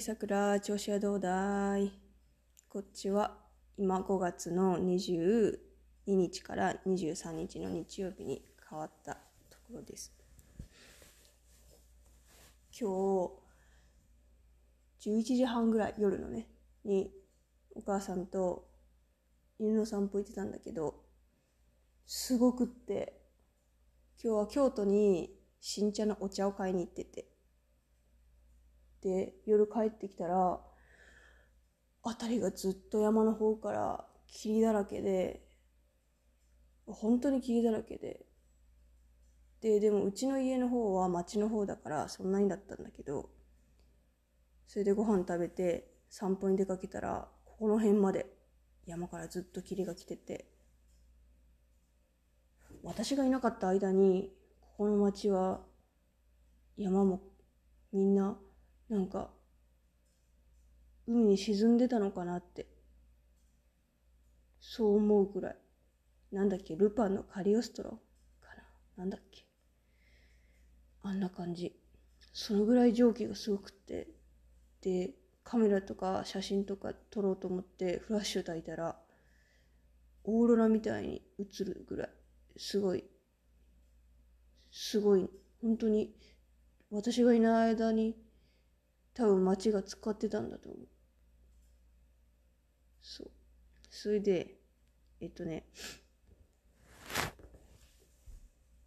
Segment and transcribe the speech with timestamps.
[0.00, 1.92] りさくら、調子はどうだい？
[2.70, 3.36] こっちは
[3.76, 5.58] 今5月の22
[6.06, 9.18] 日から23日の日曜日に変わった
[9.50, 10.10] ところです。
[12.72, 12.88] 今
[15.02, 16.48] 日、11時半ぐらい、夜のね、
[16.82, 17.10] に
[17.74, 18.70] お母さんと
[19.58, 20.94] 犬の散歩行ってたんだけど、
[22.06, 23.20] すごくって、
[24.24, 25.28] 今日は京都に
[25.60, 27.26] 新茶のお茶を買いに行ってて、
[29.02, 30.60] で夜帰ってきたら
[32.02, 35.42] 辺りがずっと山の方から霧だらけで
[36.86, 38.26] 本当に霧だらけで
[39.60, 43.28] ででもうちの家の方は町の方だからそんなにだったんだけど
[44.66, 48.26] それでご飯食べて散歩に出かけたらここの辺まで
[48.86, 50.46] 山からずっと霧が来てて
[52.82, 55.60] 私がいなかった間にここの町は
[56.76, 57.20] 山も
[57.92, 58.38] みんな
[58.90, 59.30] なんか
[61.06, 62.66] 海に沈んでたのかなって。
[64.60, 65.56] そう思うぐらい。
[66.32, 66.76] なんだっけ？
[66.76, 67.90] ルパンのカリオストロ？
[68.40, 68.48] か
[68.96, 69.04] な？
[69.04, 69.46] なんだっけ？
[71.02, 71.74] あんな感じ。
[72.32, 74.08] そのぐらい蒸気がすごくって。
[74.82, 75.14] で
[75.44, 78.96] カメラとか写真とか撮ろうと思ってフラッシュ焚いたら
[80.24, 82.10] オーロラみたいに映るぐらい。
[82.56, 83.04] すごい。
[84.70, 85.28] すごい。
[85.62, 86.14] 本当に
[86.90, 88.16] 私がいない間に
[89.14, 90.88] 多分町が使ってたんだと思う。
[93.02, 93.30] そう。
[93.90, 94.58] それで
[95.20, 95.64] えっとね。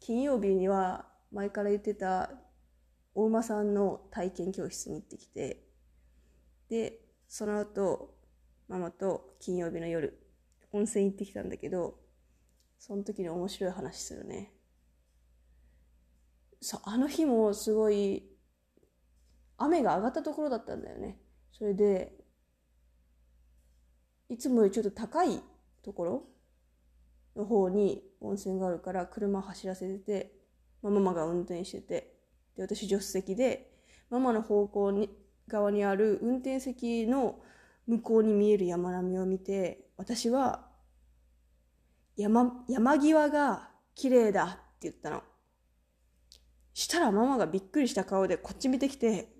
[0.00, 2.30] 金曜日には前から言ってた
[3.14, 5.64] お馬さんの体験教室に行ってきて
[6.68, 8.14] でその後
[8.68, 10.20] ママと金曜日の夜
[10.72, 11.98] 温泉行ってきたんだけど
[12.78, 14.52] その時に面白い話するね。
[16.60, 18.24] そうあの日もすごい
[19.64, 21.18] 雨が上がったところだったんだよね。
[21.52, 22.12] それで
[24.28, 25.42] いつもよりちょっと高い
[25.82, 26.22] ところ
[27.36, 30.32] の方に温泉があるから車走らせてて、
[30.82, 32.14] まあ、ママが運転してて
[32.56, 33.70] で私助手席で
[34.10, 35.10] ママの方向に
[35.48, 37.40] 側にある運転席の
[37.86, 40.66] 向こうに見える山並みを見て私は
[42.16, 45.22] 山山際が綺麗だって言ったの。
[46.72, 49.33] したらママがびっくりした顔でこっち見てきて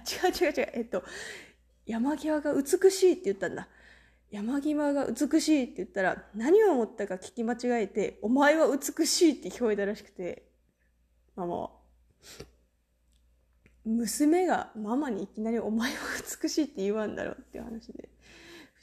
[0.00, 0.70] 違う違う違う。
[0.74, 1.04] えっと
[1.86, 3.68] 山際が美しいって言ったんだ。
[4.30, 10.50] 山際が美しいって言ったら何を思ったか聞き間違えて「お前は美しい」って聞こえたらしくて
[11.34, 11.70] ママは。
[13.84, 15.98] 娘がママにいきなり「お前は
[16.42, 18.08] 美しい」って言わんだろうっていう話で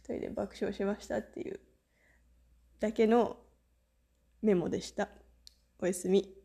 [0.01, 1.59] 2人で爆笑しましたっていう
[2.79, 3.38] だけの
[4.41, 5.09] メモでした
[5.79, 6.37] おやすみ。